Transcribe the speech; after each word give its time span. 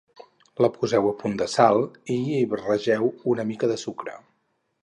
La 0.65 0.69
poseu 0.77 1.09
a 1.09 1.11
punt 1.19 1.35
de 1.41 1.47
sal 1.57 1.77
i 2.15 2.17
hi 2.39 2.41
barregeu 2.55 3.09
una 3.35 3.49
mica 3.53 3.71
de 3.75 3.81
sucre 3.87 4.21